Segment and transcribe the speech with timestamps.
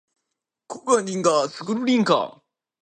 [0.67, 2.41] 甲型流感